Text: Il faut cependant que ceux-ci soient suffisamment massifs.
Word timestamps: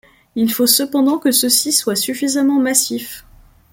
Il 0.35 0.51
faut 0.51 0.65
cependant 0.65 1.19
que 1.19 1.31
ceux-ci 1.31 1.71
soient 1.71 1.95
suffisamment 1.95 2.57
massifs. 2.57 3.23